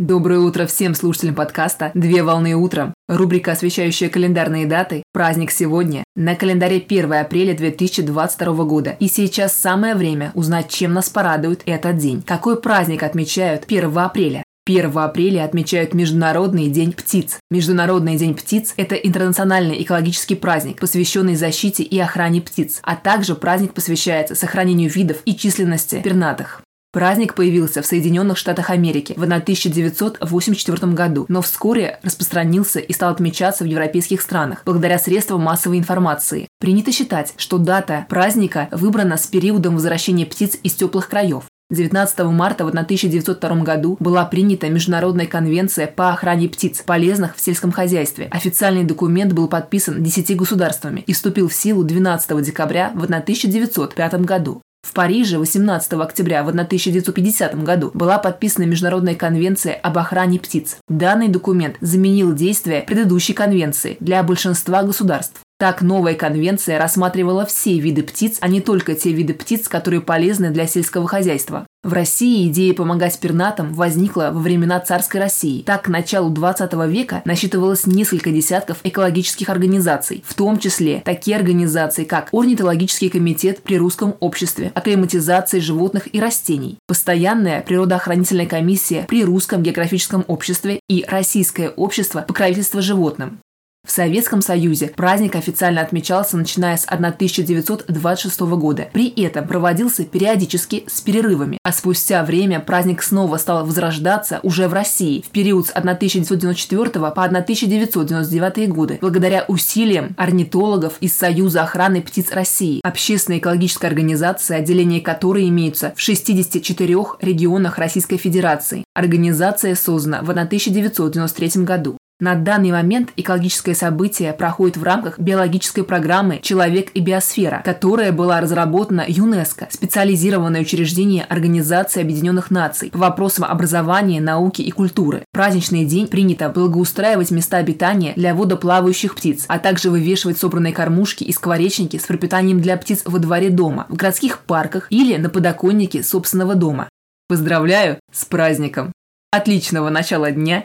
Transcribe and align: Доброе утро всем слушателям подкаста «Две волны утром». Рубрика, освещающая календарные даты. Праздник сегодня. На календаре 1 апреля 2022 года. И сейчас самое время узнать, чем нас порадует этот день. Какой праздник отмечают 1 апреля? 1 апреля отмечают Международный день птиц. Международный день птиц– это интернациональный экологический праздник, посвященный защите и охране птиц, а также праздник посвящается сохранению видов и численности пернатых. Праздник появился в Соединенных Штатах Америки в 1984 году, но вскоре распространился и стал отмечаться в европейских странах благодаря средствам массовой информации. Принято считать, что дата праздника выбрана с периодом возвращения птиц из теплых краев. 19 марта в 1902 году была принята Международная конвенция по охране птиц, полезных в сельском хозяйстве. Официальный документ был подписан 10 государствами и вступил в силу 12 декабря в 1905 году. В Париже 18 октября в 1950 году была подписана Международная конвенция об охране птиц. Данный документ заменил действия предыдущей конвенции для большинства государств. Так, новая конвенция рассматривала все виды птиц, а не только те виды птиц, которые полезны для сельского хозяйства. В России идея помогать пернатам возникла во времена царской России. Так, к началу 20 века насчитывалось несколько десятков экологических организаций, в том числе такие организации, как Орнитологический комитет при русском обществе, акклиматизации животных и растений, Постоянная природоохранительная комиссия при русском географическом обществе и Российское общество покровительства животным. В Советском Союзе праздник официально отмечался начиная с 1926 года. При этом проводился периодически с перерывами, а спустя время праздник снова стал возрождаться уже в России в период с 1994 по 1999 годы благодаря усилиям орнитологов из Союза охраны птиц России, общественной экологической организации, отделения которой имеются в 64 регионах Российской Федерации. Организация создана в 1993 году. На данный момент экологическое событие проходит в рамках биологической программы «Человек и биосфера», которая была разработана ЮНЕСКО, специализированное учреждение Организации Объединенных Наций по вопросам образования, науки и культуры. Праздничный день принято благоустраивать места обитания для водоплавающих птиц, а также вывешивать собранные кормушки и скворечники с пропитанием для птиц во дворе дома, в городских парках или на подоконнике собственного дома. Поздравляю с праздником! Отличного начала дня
Доброе 0.00 0.38
утро 0.38 0.64
всем 0.66 0.94
слушателям 0.94 1.34
подкаста 1.34 1.90
«Две 1.92 2.22
волны 2.22 2.54
утром». 2.54 2.94
Рубрика, 3.08 3.50
освещающая 3.50 4.08
календарные 4.08 4.64
даты. 4.64 5.02
Праздник 5.12 5.50
сегодня. 5.50 6.04
На 6.14 6.36
календаре 6.36 6.76
1 6.76 7.12
апреля 7.14 7.52
2022 7.52 8.64
года. 8.64 8.96
И 9.00 9.08
сейчас 9.08 9.56
самое 9.56 9.96
время 9.96 10.30
узнать, 10.34 10.68
чем 10.68 10.92
нас 10.92 11.08
порадует 11.08 11.62
этот 11.66 11.96
день. 11.96 12.22
Какой 12.22 12.60
праздник 12.60 13.02
отмечают 13.02 13.64
1 13.66 13.98
апреля? 13.98 14.44
1 14.68 14.96
апреля 14.96 15.44
отмечают 15.44 15.94
Международный 15.94 16.68
день 16.68 16.92
птиц. 16.92 17.40
Международный 17.50 18.16
день 18.16 18.36
птиц– 18.36 18.74
это 18.76 18.94
интернациональный 18.94 19.82
экологический 19.82 20.36
праздник, 20.36 20.78
посвященный 20.78 21.34
защите 21.34 21.82
и 21.82 21.98
охране 21.98 22.40
птиц, 22.40 22.78
а 22.84 22.94
также 22.94 23.34
праздник 23.34 23.74
посвящается 23.74 24.36
сохранению 24.36 24.90
видов 24.90 25.16
и 25.24 25.34
численности 25.34 26.00
пернатых. 26.04 26.62
Праздник 26.90 27.34
появился 27.34 27.82
в 27.82 27.86
Соединенных 27.86 28.38
Штатах 28.38 28.70
Америки 28.70 29.12
в 29.14 29.22
1984 29.22 30.92
году, 30.92 31.26
но 31.28 31.42
вскоре 31.42 32.00
распространился 32.02 32.78
и 32.78 32.92
стал 32.94 33.12
отмечаться 33.12 33.64
в 33.64 33.66
европейских 33.66 34.22
странах 34.22 34.62
благодаря 34.64 34.98
средствам 34.98 35.42
массовой 35.42 35.78
информации. 35.78 36.48
Принято 36.58 36.90
считать, 36.90 37.34
что 37.36 37.58
дата 37.58 38.06
праздника 38.08 38.68
выбрана 38.70 39.18
с 39.18 39.26
периодом 39.26 39.74
возвращения 39.74 40.24
птиц 40.24 40.56
из 40.62 40.74
теплых 40.74 41.10
краев. 41.10 41.44
19 41.70 42.20
марта 42.20 42.64
в 42.64 42.68
1902 42.68 43.56
году 43.56 43.98
была 44.00 44.24
принята 44.24 44.70
Международная 44.70 45.26
конвенция 45.26 45.86
по 45.86 46.14
охране 46.14 46.48
птиц, 46.48 46.80
полезных 46.80 47.36
в 47.36 47.40
сельском 47.42 47.72
хозяйстве. 47.72 48.28
Официальный 48.30 48.84
документ 48.84 49.34
был 49.34 49.48
подписан 49.48 50.02
10 50.02 50.34
государствами 50.34 51.00
и 51.06 51.12
вступил 51.12 51.48
в 51.48 51.54
силу 51.54 51.84
12 51.84 52.42
декабря 52.42 52.92
в 52.94 53.04
1905 53.04 54.14
году. 54.22 54.62
В 54.88 54.94
Париже 54.94 55.36
18 55.36 55.92
октября 55.92 56.42
в 56.42 56.48
1950 56.48 57.62
году 57.62 57.90
была 57.92 58.16
подписана 58.16 58.64
Международная 58.64 59.14
конвенция 59.14 59.74
об 59.74 59.98
охране 59.98 60.38
птиц. 60.38 60.78
Данный 60.88 61.28
документ 61.28 61.76
заменил 61.82 62.34
действия 62.34 62.80
предыдущей 62.80 63.34
конвенции 63.34 63.98
для 64.00 64.22
большинства 64.22 64.82
государств. 64.82 65.42
Так, 65.58 65.82
новая 65.82 66.14
конвенция 66.14 66.78
рассматривала 66.78 67.44
все 67.44 67.80
виды 67.80 68.04
птиц, 68.04 68.38
а 68.40 68.46
не 68.46 68.60
только 68.60 68.94
те 68.94 69.10
виды 69.10 69.34
птиц, 69.34 69.66
которые 69.66 70.00
полезны 70.00 70.50
для 70.50 70.68
сельского 70.68 71.08
хозяйства. 71.08 71.66
В 71.82 71.92
России 71.92 72.46
идея 72.46 72.74
помогать 72.74 73.18
пернатам 73.18 73.74
возникла 73.74 74.30
во 74.32 74.38
времена 74.38 74.78
царской 74.78 75.20
России. 75.20 75.62
Так, 75.62 75.82
к 75.82 75.88
началу 75.88 76.30
20 76.30 76.72
века 76.86 77.22
насчитывалось 77.24 77.86
несколько 77.86 78.30
десятков 78.30 78.78
экологических 78.84 79.48
организаций, 79.48 80.22
в 80.24 80.34
том 80.34 80.60
числе 80.60 81.02
такие 81.04 81.36
организации, 81.36 82.04
как 82.04 82.28
Орнитологический 82.32 83.10
комитет 83.10 83.60
при 83.64 83.78
русском 83.78 84.14
обществе, 84.20 84.70
акклиматизации 84.76 85.58
животных 85.58 86.14
и 86.14 86.20
растений, 86.20 86.78
Постоянная 86.86 87.62
природоохранительная 87.62 88.46
комиссия 88.46 89.06
при 89.08 89.24
русском 89.24 89.64
географическом 89.64 90.24
обществе 90.28 90.78
и 90.88 91.04
Российское 91.08 91.70
общество 91.70 92.24
покровительства 92.28 92.80
животным. 92.80 93.40
В 93.88 93.90
Советском 93.90 94.42
Союзе 94.42 94.88
праздник 94.88 95.34
официально 95.34 95.80
отмечался 95.80 96.36
начиная 96.36 96.76
с 96.76 96.84
1926 96.84 98.40
года. 98.40 98.90
При 98.92 99.08
этом 99.08 99.48
проводился 99.48 100.04
периодически 100.04 100.84
с 100.86 101.00
перерывами, 101.00 101.56
а 101.62 101.72
спустя 101.72 102.22
время 102.22 102.60
праздник 102.60 103.02
снова 103.02 103.38
стал 103.38 103.64
возрождаться 103.64 104.40
уже 104.42 104.68
в 104.68 104.74
России 104.74 105.22
в 105.22 105.30
период 105.30 105.68
с 105.68 105.70
1994 105.70 106.90
по 106.90 107.08
1999 107.08 108.68
годы 108.68 108.98
благодаря 109.00 109.46
усилиям 109.48 110.14
орнитологов 110.18 110.98
из 111.00 111.16
Союза 111.16 111.62
охраны 111.62 112.02
птиц 112.02 112.30
России, 112.32 112.82
общественной 112.84 113.38
экологической 113.38 113.86
организации, 113.86 114.54
отделения 114.54 115.00
которой 115.00 115.48
имеются 115.48 115.94
в 115.96 116.00
64 116.02 116.94
регионах 117.22 117.78
Российской 117.78 118.18
Федерации. 118.18 118.84
Организация 118.94 119.74
создана 119.74 120.20
в 120.20 120.28
1993 120.28 121.64
году. 121.64 121.96
На 122.20 122.34
данный 122.34 122.72
момент 122.72 123.10
экологическое 123.14 123.76
событие 123.76 124.32
проходит 124.32 124.76
в 124.76 124.82
рамках 124.82 125.20
биологической 125.20 125.84
программы 125.84 126.40
«Человек 126.42 126.90
и 126.94 127.00
биосфера», 127.00 127.62
которая 127.64 128.10
была 128.10 128.40
разработана 128.40 129.04
ЮНЕСКО, 129.06 129.68
специализированное 129.70 130.62
учреждение 130.62 131.22
Организации 131.22 132.00
Объединенных 132.00 132.50
Наций 132.50 132.90
по 132.90 132.98
вопросам 132.98 133.44
образования, 133.44 134.20
науки 134.20 134.62
и 134.62 134.72
культуры. 134.72 135.24
Праздничный 135.32 135.84
день 135.84 136.08
принято 136.08 136.48
благоустраивать 136.48 137.30
места 137.30 137.58
обитания 137.58 138.14
для 138.16 138.34
водоплавающих 138.34 139.14
птиц, 139.14 139.44
а 139.46 139.60
также 139.60 139.88
вывешивать 139.88 140.38
собранные 140.38 140.72
кормушки 140.72 141.22
и 141.22 141.32
скворечники 141.32 141.98
с 141.98 142.06
пропитанием 142.06 142.60
для 142.60 142.76
птиц 142.76 143.02
во 143.04 143.20
дворе 143.20 143.50
дома, 143.50 143.86
в 143.88 143.94
городских 143.94 144.40
парках 144.40 144.88
или 144.90 145.16
на 145.18 145.30
подоконнике 145.30 146.02
собственного 146.02 146.56
дома. 146.56 146.88
Поздравляю 147.28 148.00
с 148.12 148.24
праздником! 148.24 148.92
Отличного 149.30 149.90
начала 149.90 150.32
дня 150.32 150.64